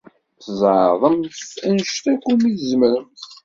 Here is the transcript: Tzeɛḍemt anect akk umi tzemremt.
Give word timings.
Tzeɛḍemt 0.37 1.51
anect 1.67 2.05
akk 2.13 2.23
umi 2.31 2.49
tzemremt. 2.57 3.23